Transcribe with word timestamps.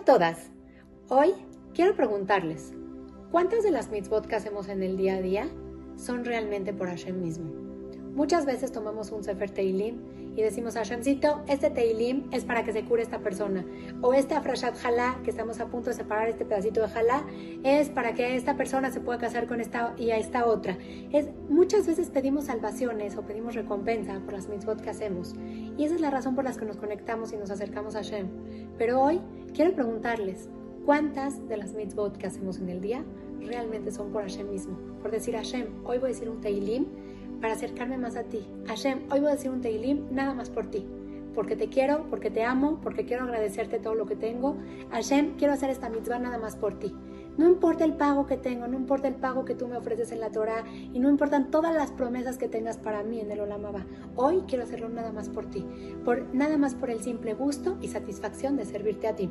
a 0.00 0.04
todas. 0.04 0.50
Hoy 1.10 1.34
quiero 1.74 1.94
preguntarles, 1.94 2.72
¿cuántas 3.30 3.62
de 3.62 3.70
las 3.70 3.90
mitzvot 3.90 4.26
que 4.26 4.34
hacemos 4.34 4.68
en 4.68 4.82
el 4.82 4.96
día 4.96 5.16
a 5.16 5.20
día 5.20 5.48
son 5.96 6.24
realmente 6.24 6.72
por 6.72 6.88
Hashem 6.88 7.20
mismo? 7.20 7.50
Muchas 8.14 8.46
veces 8.46 8.72
tomamos 8.72 9.12
un 9.12 9.22
Sefer 9.22 9.50
Teilim 9.50 9.98
y 10.40 10.42
decimos 10.42 10.74
Hashemcito, 10.74 11.42
este 11.48 11.68
Teilim 11.68 12.24
es 12.32 12.44
para 12.44 12.64
que 12.64 12.72
se 12.72 12.82
cure 12.84 13.02
esta 13.02 13.18
persona. 13.18 13.62
O 14.00 14.14
este 14.14 14.34
Afrashat 14.34 14.74
Jalá, 14.74 15.20
que 15.22 15.28
estamos 15.28 15.60
a 15.60 15.66
punto 15.66 15.90
de 15.90 15.96
separar 15.96 16.30
este 16.30 16.46
pedacito 16.46 16.80
de 16.80 16.88
Jalá, 16.88 17.26
es 17.62 17.90
para 17.90 18.14
que 18.14 18.36
esta 18.36 18.56
persona 18.56 18.90
se 18.90 19.00
pueda 19.00 19.18
casar 19.18 19.46
con 19.46 19.60
esta 19.60 19.94
y 19.98 20.12
a 20.12 20.16
esta 20.16 20.46
otra. 20.46 20.78
Es, 21.12 21.28
muchas 21.50 21.86
veces 21.86 22.08
pedimos 22.08 22.46
salvaciones 22.46 23.18
o 23.18 23.22
pedimos 23.22 23.54
recompensa 23.54 24.18
por 24.20 24.32
las 24.32 24.48
mitzvot 24.48 24.80
que 24.80 24.88
hacemos. 24.88 25.34
Y 25.76 25.84
esa 25.84 25.94
es 25.94 26.00
la 26.00 26.10
razón 26.10 26.34
por 26.34 26.44
la 26.44 26.54
que 26.54 26.64
nos 26.64 26.78
conectamos 26.78 27.34
y 27.34 27.36
nos 27.36 27.50
acercamos 27.50 27.94
a 27.94 27.98
Hashem. 27.98 28.26
Pero 28.78 28.98
hoy 28.98 29.20
quiero 29.52 29.74
preguntarles, 29.74 30.48
¿cuántas 30.86 31.46
de 31.48 31.58
las 31.58 31.74
mitzvot 31.74 32.16
que 32.16 32.28
hacemos 32.28 32.58
en 32.60 32.70
el 32.70 32.80
día 32.80 33.04
realmente 33.40 33.92
son 33.92 34.10
por 34.10 34.22
Hashem 34.22 34.48
mismo? 34.48 34.78
Por 35.02 35.10
decir 35.10 35.34
Hashem, 35.34 35.66
hoy 35.84 35.98
voy 35.98 36.10
a 36.10 36.12
decir 36.14 36.30
un 36.30 36.40
Teilim 36.40 36.86
para 37.40 37.54
acercarme 37.54 37.98
más 37.98 38.16
a 38.16 38.24
ti. 38.24 38.46
Hashem, 38.66 39.00
hoy 39.10 39.20
voy 39.20 39.30
a 39.30 39.34
decir 39.34 39.50
un 39.50 39.60
Teilim 39.60 40.06
nada 40.10 40.34
más 40.34 40.50
por 40.50 40.66
ti. 40.70 40.86
Porque 41.34 41.56
te 41.56 41.68
quiero, 41.68 42.06
porque 42.10 42.30
te 42.30 42.44
amo, 42.44 42.80
porque 42.82 43.04
quiero 43.04 43.24
agradecerte 43.24 43.78
todo 43.78 43.94
lo 43.94 44.06
que 44.06 44.16
tengo. 44.16 44.56
Hashem, 44.90 45.36
quiero 45.36 45.54
hacer 45.54 45.70
esta 45.70 45.88
mitzvah 45.88 46.18
nada 46.18 46.38
más 46.38 46.56
por 46.56 46.78
ti. 46.78 46.94
No 47.38 47.48
importa 47.48 47.84
el 47.84 47.94
pago 47.94 48.26
que 48.26 48.36
tengo, 48.36 48.66
no 48.66 48.76
importa 48.76 49.08
el 49.08 49.14
pago 49.14 49.44
que 49.44 49.54
tú 49.54 49.68
me 49.68 49.76
ofreces 49.76 50.12
en 50.12 50.20
la 50.20 50.30
Torah 50.30 50.64
y 50.92 50.98
no 50.98 51.08
importan 51.08 51.50
todas 51.50 51.74
las 51.74 51.92
promesas 51.92 52.36
que 52.36 52.48
tengas 52.48 52.76
para 52.76 53.02
mí 53.02 53.20
en 53.20 53.30
el 53.30 53.40
Olamaba. 53.40 53.86
Hoy 54.16 54.42
quiero 54.46 54.64
hacerlo 54.64 54.88
nada 54.88 55.12
más 55.12 55.28
por 55.28 55.46
ti, 55.46 55.64
por 56.04 56.34
nada 56.34 56.58
más 56.58 56.74
por 56.74 56.90
el 56.90 57.00
simple 57.00 57.32
gusto 57.34 57.78
y 57.80 57.88
satisfacción 57.88 58.56
de 58.56 58.64
servirte 58.66 59.06
a 59.06 59.14
ti. 59.14 59.30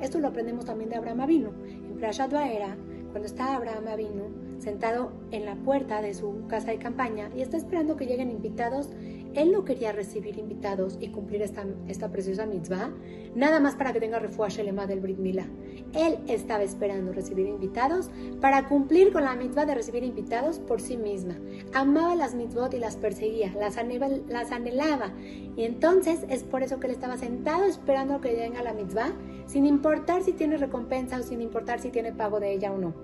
Esto 0.00 0.20
lo 0.20 0.28
aprendemos 0.28 0.64
también 0.64 0.88
de 0.88 0.96
Abraham 0.96 1.20
Avinu. 1.20 1.50
En 1.66 1.98
Prashat 1.98 2.32
era 2.32 2.76
cuando 3.10 3.26
está 3.26 3.56
Abraham 3.56 3.88
Avinu 3.88 4.30
sentado 4.58 5.12
en 5.30 5.44
la 5.46 5.56
puerta 5.56 6.02
de 6.02 6.14
su 6.14 6.46
casa 6.48 6.70
de 6.70 6.78
campaña 6.78 7.30
y 7.34 7.42
está 7.42 7.56
esperando 7.56 7.96
que 7.96 8.06
lleguen 8.06 8.30
invitados, 8.30 8.90
él 9.34 9.52
no 9.52 9.64
quería 9.64 9.92
recibir 9.92 10.38
invitados 10.38 10.98
y 11.00 11.08
cumplir 11.08 11.42
esta, 11.42 11.64
esta 11.88 12.10
preciosa 12.10 12.46
mitzvah, 12.46 12.90
nada 13.34 13.60
más 13.60 13.76
para 13.76 13.92
que 13.92 14.00
tenga 14.00 14.18
refugio 14.18 14.48
Shelema 14.48 14.86
del 14.86 15.00
Brit 15.00 15.18
Mila. 15.18 15.46
Él 15.94 16.18
estaba 16.28 16.62
esperando 16.62 17.12
recibir 17.12 17.46
invitados 17.46 18.10
para 18.40 18.68
cumplir 18.68 19.12
con 19.12 19.24
la 19.24 19.34
mitzvah 19.34 19.66
de 19.66 19.74
recibir 19.74 20.04
invitados 20.04 20.58
por 20.58 20.80
sí 20.80 20.96
misma. 20.96 21.36
Amaba 21.72 22.14
las 22.14 22.34
mitzvot 22.34 22.72
y 22.74 22.78
las 22.78 22.96
perseguía, 22.96 23.52
las, 23.58 23.76
anhelaba. 23.76 25.12
Y 25.56 25.64
entonces 25.64 26.20
es 26.28 26.44
por 26.44 26.62
eso 26.62 26.80
que 26.80 26.86
él 26.86 26.92
estaba 26.92 27.16
sentado 27.16 27.64
esperando 27.64 28.20
que 28.20 28.34
venga 28.34 28.62
la 28.62 28.72
mitzvah, 28.72 29.12
sin 29.46 29.66
importar 29.66 30.22
si 30.22 30.32
tiene 30.32 30.56
recompensa 30.56 31.18
o 31.18 31.22
sin 31.22 31.40
importar 31.40 31.80
si 31.80 31.90
tiene 31.90 32.12
pago 32.12 32.40
de 32.40 32.52
ella 32.52 32.72
o 32.72 32.78
no. 32.78 32.94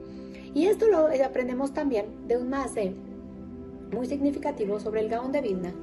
Y 0.54 0.66
esto 0.66 0.86
lo 0.88 1.08
aprendemos 1.24 1.74
también 1.74 2.06
de 2.27 2.36
un 2.36 2.48
mase 2.48 2.94
muy 3.92 4.06
significativo 4.06 4.80
sobre 4.80 5.00
el 5.00 5.08
Gaón 5.08 5.32
de 5.32 5.41
Vilna. 5.41 5.74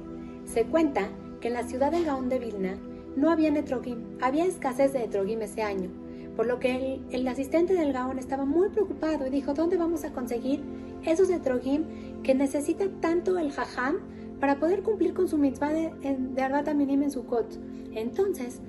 Se 0.44 0.64
cuenta 0.64 1.08
que 1.40 1.48
en 1.48 1.54
la 1.54 1.64
ciudad 1.64 1.90
del 1.90 2.04
Gaón 2.04 2.28
de 2.28 2.38
Vilna 2.38 2.78
no 3.16 3.30
había 3.30 3.50
netrogim, 3.50 3.98
había 4.20 4.44
escasez 4.44 4.92
de 4.92 5.00
netrogim 5.00 5.40
ese 5.42 5.62
año, 5.62 5.90
por 6.36 6.46
lo 6.46 6.58
que 6.58 7.00
el, 7.10 7.28
asistente 7.28 7.74
del 7.74 7.92
Gaón 7.92 8.18
estaba 8.18 8.44
muy 8.44 8.68
preocupado 8.70 9.26
y 9.26 9.30
dijo, 9.30 9.54
¿dónde 9.54 9.76
vamos 9.76 10.04
a 10.04 10.12
conseguir 10.12 10.62
esos 11.04 11.28
netrogim 11.28 11.84
que 12.22 12.34
necesita 12.34 12.86
tanto 13.00 13.38
el 13.38 13.52
jajam 13.52 13.98
para 14.40 14.58
poder 14.58 14.82
cumplir 14.82 15.14
con 15.14 15.28
su 15.28 15.38
mitzvah 15.38 15.72
de, 15.72 15.92
de 16.18 16.42
Arbata 16.42 16.74
Minim 16.74 17.02
en 17.02 17.10
Sukkot? 17.10 17.58
Entonces, 17.94 18.60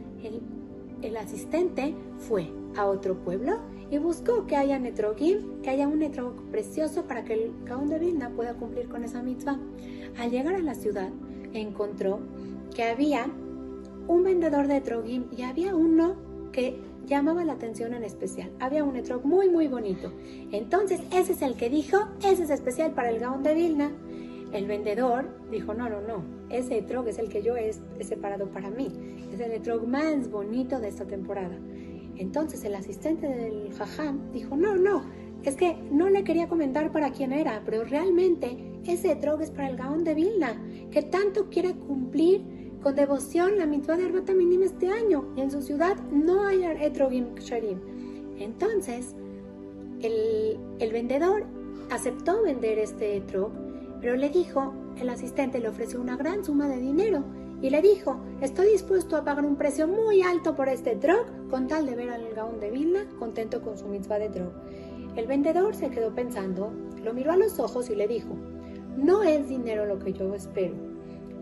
el, 1.01 1.17
asistente 1.17 1.93
fue 2.17 2.47
a 2.75 2.85
otro 2.87 3.15
pueblo 3.15 3.59
y 3.89 3.97
buscó 3.99 4.47
que 4.47 4.55
haya 4.55 4.79
netrogim, 4.79 5.61
que 5.61 5.69
haya 5.69 5.87
un 5.87 5.99
netrog 5.99 6.33
precioso 6.49 7.03
para 7.03 7.23
que 7.23 7.33
el 7.33 7.53
Gaón 7.65 7.87
de 7.87 7.99
Vilna 7.99 8.29
pueda 8.31 8.55
cumplir 8.55 8.89
con 8.89 9.03
esa 9.03 9.21
mitzvah. 9.21 9.59
Al 10.17 10.31
llegar 10.31 10.55
a 10.55 10.59
la 10.59 10.73
ciudad, 10.73 11.09
encontró 11.59 12.19
que 12.73 12.83
había 12.83 13.27
un 14.07 14.23
vendedor 14.23 14.67
de 14.67 14.77
etrogim 14.77 15.25
y 15.35 15.43
había 15.43 15.75
uno 15.75 16.15
que 16.51 16.77
llamaba 17.05 17.43
la 17.43 17.53
atención 17.53 17.93
en 17.93 18.03
especial. 18.03 18.51
Había 18.59 18.83
un 18.83 18.95
etrog 18.95 19.25
muy 19.25 19.49
muy 19.49 19.67
bonito. 19.67 20.11
Entonces 20.51 21.01
ese 21.11 21.33
es 21.33 21.41
el 21.41 21.55
que 21.55 21.69
dijo, 21.69 21.97
ese 22.23 22.43
es 22.43 22.49
especial 22.49 22.91
para 22.91 23.09
el 23.09 23.19
Gaón 23.19 23.43
de 23.43 23.53
Vilna. 23.53 23.91
El 24.53 24.67
vendedor 24.67 25.27
dijo, 25.51 25.73
no, 25.73 25.89
no, 25.89 26.01
no, 26.01 26.23
ese 26.49 26.77
etrog 26.77 27.07
es 27.07 27.19
el 27.19 27.29
que 27.29 27.41
yo 27.41 27.57
he, 27.57 27.73
separado 28.03 28.47
para 28.47 28.69
mí. 28.69 28.87
Es 29.33 29.39
el 29.39 29.51
etrog 29.51 29.87
más 29.87 30.29
bonito 30.29 30.79
de 30.79 30.87
esta 30.87 31.05
temporada. 31.05 31.57
Entonces 32.17 32.63
el 32.63 32.75
asistente 32.75 33.27
del 33.27 33.73
jajam 33.73 34.31
dijo, 34.31 34.55
no, 34.55 34.75
no, 34.75 35.03
es 35.43 35.55
que 35.55 35.75
no 35.91 36.09
le 36.09 36.23
quería 36.23 36.47
comentar 36.47 36.91
para 36.91 37.11
quién 37.11 37.33
era, 37.33 37.61
pero 37.65 37.83
realmente 37.83 38.57
ese 38.93 39.11
etrog 39.11 39.41
es 39.41 39.51
para 39.51 39.69
el 39.69 39.77
Gaón 39.77 40.03
de 40.03 40.13
Vilna, 40.13 40.61
que 40.91 41.01
tanto 41.01 41.49
quiere 41.49 41.75
cumplir 41.75 42.43
con 42.81 42.95
devoción 42.95 43.57
la 43.57 43.65
mitzvah 43.65 43.97
de 43.97 44.05
Arbat 44.05 44.29
Minim 44.31 44.63
este 44.63 44.89
año, 44.89 45.33
y 45.35 45.41
en 45.41 45.51
su 45.51 45.61
ciudad 45.61 45.97
no 46.11 46.45
hay 46.45 46.63
etrogim 46.63 47.35
sharim. 47.35 47.79
Entonces, 48.37 49.15
el, 50.01 50.59
el 50.79 50.91
vendedor 50.91 51.45
aceptó 51.89 52.43
vender 52.43 52.79
este 52.79 53.17
etrog, 53.17 53.51
pero 54.01 54.15
le 54.15 54.29
dijo, 54.29 54.73
el 54.99 55.09
asistente 55.09 55.59
le 55.59 55.69
ofreció 55.69 55.99
una 55.99 56.15
gran 56.15 56.43
suma 56.43 56.67
de 56.67 56.77
dinero 56.77 57.23
y 57.61 57.69
le 57.69 57.81
dijo, 57.81 58.17
estoy 58.41 58.67
dispuesto 58.67 59.15
a 59.15 59.23
pagar 59.23 59.45
un 59.45 59.55
precio 59.55 59.87
muy 59.87 60.21
alto 60.21 60.55
por 60.55 60.69
este 60.69 60.95
drog 60.95 61.25
con 61.49 61.67
tal 61.67 61.85
de 61.85 61.95
ver 61.95 62.09
al 62.09 62.33
Gaón 62.33 62.59
de 62.59 62.69
Vilna 62.69 63.05
contento 63.17 63.61
con 63.61 63.77
su 63.77 63.87
mitzvah 63.87 64.19
de 64.19 64.29
drog. 64.29 64.51
El 65.15 65.27
vendedor 65.27 65.75
se 65.75 65.89
quedó 65.89 66.13
pensando, 66.13 66.71
lo 67.03 67.13
miró 67.13 67.31
a 67.31 67.37
los 67.37 67.59
ojos 67.59 67.89
y 67.89 67.95
le 67.95 68.07
dijo, 68.07 68.35
no 68.95 69.23
es 69.23 69.47
dinero 69.49 69.85
lo 69.85 69.99
que 69.99 70.13
yo 70.13 70.33
espero. 70.33 70.75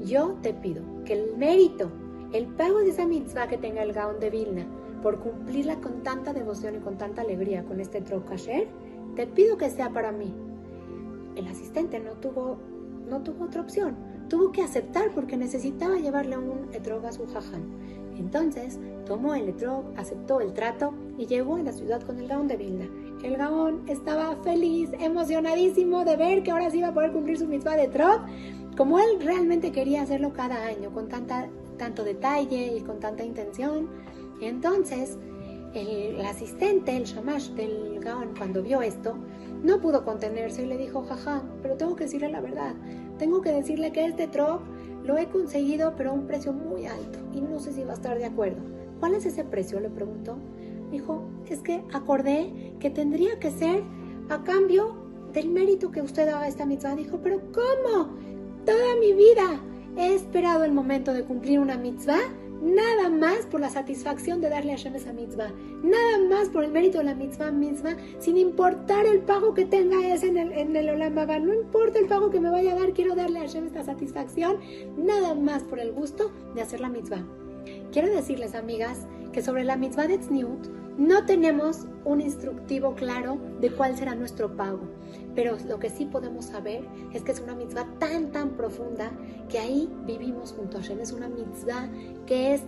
Yo 0.03 0.35
te 0.41 0.53
pido 0.53 0.83
que 1.05 1.13
el 1.13 1.37
mérito, 1.37 1.91
el 2.33 2.47
pago 2.47 2.79
de 2.79 2.89
esa 2.89 3.05
mitzvah 3.05 3.47
que 3.47 3.57
tenga 3.57 3.83
el 3.83 3.93
Gaón 3.93 4.19
de 4.19 4.29
Vilna 4.29 4.65
por 5.01 5.19
cumplirla 5.19 5.79
con 5.81 6.03
tanta 6.03 6.33
devoción 6.33 6.75
y 6.75 6.79
con 6.79 6.97
tanta 6.97 7.21
alegría 7.21 7.63
con 7.63 7.79
este 7.79 8.01
drog 8.01 8.25
kasher, 8.25 8.67
te 9.15 9.27
pido 9.27 9.57
que 9.57 9.69
sea 9.69 9.89
para 9.89 10.11
mí. 10.11 10.33
El 11.35 11.47
asistente 11.47 11.99
no 11.99 12.13
tuvo, 12.13 12.57
no 13.09 13.21
tuvo 13.21 13.45
otra 13.45 13.61
opción 13.61 14.13
tuvo 14.33 14.51
que 14.51 14.63
aceptar 14.63 15.11
porque 15.13 15.37
necesitaba 15.37 15.97
llevarle 15.97 16.37
un 16.39 16.73
etrog 16.73 17.05
a 17.05 17.11
su 17.11 17.27
jaján. 17.27 17.63
Entonces 18.17 18.79
tomó 19.05 19.35
el 19.35 19.49
etrog, 19.49 19.85
aceptó 19.95 20.39
el 20.39 20.53
trato 20.53 20.93
y 21.17 21.25
llegó 21.25 21.55
a 21.55 21.63
la 21.63 21.71
ciudad 21.71 22.01
con 22.01 22.19
el 22.19 22.27
gaón 22.27 22.47
de 22.47 22.57
Vilna. 22.57 22.89
El 23.23 23.37
gaón 23.37 23.83
estaba 23.87 24.35
feliz, 24.43 24.89
emocionadísimo 24.99 26.03
de 26.05 26.17
ver 26.17 26.43
que 26.43 26.51
ahora 26.51 26.69
sí 26.69 26.79
iba 26.79 26.89
a 26.89 26.93
poder 26.93 27.11
cumplir 27.11 27.37
su 27.37 27.47
mitzvah 27.47 27.75
de 27.75 27.83
etrog, 27.83 28.21
como 28.75 28.99
él 28.99 29.21
realmente 29.21 29.71
quería 29.71 30.01
hacerlo 30.01 30.33
cada 30.33 30.65
año, 30.65 30.91
con 30.91 31.07
tanta, 31.07 31.47
tanto 31.77 32.03
detalle 32.03 32.75
y 32.77 32.81
con 32.81 32.99
tanta 32.99 33.23
intención. 33.23 33.87
Entonces 34.41 35.17
el, 35.73 36.21
asistente, 36.25 36.95
el 36.95 37.03
shamash 37.03 37.49
del 37.51 37.99
gaón, 37.99 38.33
cuando 38.37 38.61
vio 38.61 38.81
esto, 38.81 39.15
no 39.63 39.79
pudo 39.79 40.03
contenerse 40.03 40.63
y 40.63 40.67
le 40.67 40.77
dijo, 40.77 41.03
jaja, 41.03 41.43
pero 41.61 41.75
tengo 41.75 41.95
que 41.95 42.03
decirle 42.05 42.29
la 42.29 42.41
verdad. 42.41 42.73
Tengo 43.17 43.41
que 43.41 43.51
decirle 43.51 43.91
que 43.91 44.05
este 44.05 44.27
trog 44.27 44.61
lo 45.03 45.17
he 45.17 45.27
conseguido, 45.27 45.93
pero 45.95 46.11
a 46.11 46.13
un 46.13 46.27
precio 46.27 46.53
muy 46.53 46.85
alto 46.85 47.19
y 47.33 47.41
no 47.41 47.59
sé 47.59 47.73
si 47.73 47.83
va 47.83 47.91
a 47.91 47.95
estar 47.95 48.17
de 48.17 48.25
acuerdo. 48.25 48.61
¿Cuál 48.99 49.15
es 49.15 49.25
ese 49.25 49.43
precio? 49.43 49.79
le 49.79 49.89
preguntó. 49.89 50.37
Dijo, 50.93 51.23
es 51.49 51.59
que 51.61 51.83
acordé 51.91 52.75
que 52.79 52.91
tendría 52.91 53.39
que 53.39 53.49
ser 53.49 53.83
a 54.29 54.43
cambio 54.43 54.95
del 55.33 55.49
mérito 55.49 55.91
que 55.91 56.03
usted 56.03 56.29
haga 56.29 56.47
esta 56.47 56.67
mitzvah. 56.67 56.95
Dijo, 56.95 57.19
pero 57.23 57.41
¿cómo? 57.51 58.09
Toda 58.63 58.95
mi 58.99 59.11
vida 59.13 59.59
he 59.97 60.13
esperado 60.13 60.63
el 60.63 60.71
momento 60.71 61.11
de 61.11 61.23
cumplir 61.23 61.59
una 61.59 61.77
mitzvah 61.77 62.21
nada 62.61 63.09
más 63.09 63.45
por 63.47 63.59
la 63.59 63.69
satisfacción 63.69 64.39
de 64.39 64.49
darle 64.49 64.71
a 64.71 64.77
Hashem 64.77 64.95
esa 64.95 65.11
mitzvah, 65.11 65.51
nada 65.83 66.19
más 66.29 66.49
por 66.49 66.63
el 66.63 66.71
mérito 66.71 66.99
de 66.99 67.03
la 67.03 67.15
mitzvah 67.15 67.51
misma, 67.51 67.97
sin 68.19 68.37
importar 68.37 69.05
el 69.05 69.19
pago 69.19 69.53
que 69.53 69.65
tenga 69.65 70.13
ese 70.13 70.27
en 70.27 70.37
el, 70.37 70.53
en 70.53 70.71
no 70.73 71.53
importa 71.53 71.99
el 71.99 72.05
pago 72.05 72.29
que 72.29 72.39
me 72.39 72.49
vaya 72.49 72.73
a 72.73 72.79
dar, 72.79 72.93
quiero 72.93 73.15
darle 73.15 73.39
a 73.39 73.41
Hashem 73.41 73.65
esta 73.65 73.83
satisfacción, 73.83 74.59
nada 74.95 75.33
más 75.33 75.63
por 75.63 75.79
el 75.79 75.91
gusto 75.91 76.31
de 76.55 76.61
hacer 76.61 76.79
la 76.79 76.89
mitzvah. 76.89 77.25
Quiero 77.91 78.09
decirles, 78.09 78.55
amigas, 78.55 79.07
que 79.33 79.41
sobre 79.41 79.65
la 79.65 79.75
mitzvah 79.75 80.07
de 80.07 80.17
Tzniut 80.17 80.82
no 80.97 81.25
tenemos 81.25 81.85
un 82.05 82.21
instructivo 82.21 82.95
claro 82.95 83.37
de 83.59 83.71
cuál 83.71 83.97
será 83.97 84.15
nuestro 84.15 84.55
pago. 84.55 84.81
Pero 85.35 85.57
lo 85.67 85.79
que 85.79 85.89
sí 85.89 86.05
podemos 86.05 86.45
saber 86.45 86.85
es 87.13 87.23
que 87.23 87.31
es 87.31 87.39
una 87.39 87.55
mitzvah 87.55 87.87
tan, 87.99 88.31
tan 88.31 88.51
profunda 88.51 89.11
que 89.49 89.59
ahí 89.59 89.89
vivimos 90.05 90.53
junto 90.53 90.77
a 90.77 90.81
Hashem. 90.81 90.99
Es 90.99 91.11
una 91.11 91.29
mitzvah 91.29 91.89
que 92.25 92.53
es 92.53 92.63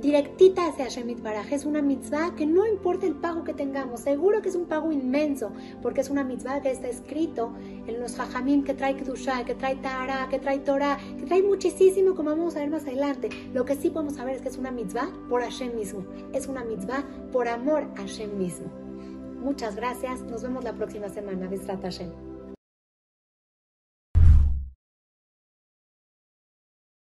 directita 0.00 0.66
hacia 0.66 0.84
Hashem 0.84 1.22
Baraj. 1.22 1.52
Es 1.52 1.64
una 1.64 1.82
mitzvah 1.82 2.34
que 2.34 2.46
no 2.46 2.66
importa 2.66 3.06
el 3.06 3.14
pago 3.14 3.44
que 3.44 3.54
tengamos, 3.54 4.00
seguro 4.00 4.42
que 4.42 4.48
es 4.48 4.54
un 4.54 4.66
pago 4.66 4.92
inmenso, 4.92 5.52
porque 5.82 6.00
es 6.00 6.10
una 6.10 6.24
mitzvah 6.24 6.60
que 6.60 6.70
está 6.70 6.88
escrito 6.88 7.52
en 7.86 8.00
los 8.00 8.18
hajamim 8.18 8.64
que 8.64 8.74
trae 8.74 8.96
Kedusha, 8.96 9.44
que 9.44 9.54
trae 9.54 9.76
Tara, 9.76 10.28
que 10.28 10.38
trae 10.38 10.58
Torah, 10.60 10.98
que 11.18 11.26
trae 11.26 11.42
muchísimo, 11.42 12.14
como 12.14 12.30
vamos 12.30 12.56
a 12.56 12.60
ver 12.60 12.70
más 12.70 12.82
adelante. 12.82 13.28
Lo 13.52 13.64
que 13.64 13.74
sí 13.74 13.90
podemos 13.90 14.14
saber 14.14 14.36
es 14.36 14.42
que 14.42 14.48
es 14.48 14.58
una 14.58 14.70
mitzvah 14.70 15.10
por 15.28 15.42
Hashem 15.42 15.74
mismo, 15.74 16.04
es 16.32 16.46
una 16.46 16.64
mitzvah 16.64 17.04
por 17.32 17.48
amor 17.48 17.84
a 17.96 18.00
Hashem 18.00 18.36
mismo. 18.38 18.66
Muchas 19.40 19.76
gracias, 19.76 20.22
nos 20.22 20.42
vemos 20.42 20.64
la 20.64 20.72
próxima 20.72 21.08
semana. 21.08 21.46
Besrat 21.46 21.82
Hashem. 21.82 22.25